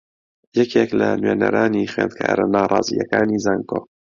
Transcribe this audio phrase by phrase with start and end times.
[0.59, 3.79] یەکێک لە نوێنەرانی خوێندکارە ناڕازییەکانی زانکۆ